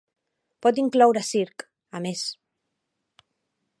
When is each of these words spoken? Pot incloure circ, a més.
Pot 0.65 0.79
incloure 0.83 1.23
circ, 1.27 1.67
a 1.99 2.03
més. 2.07 2.25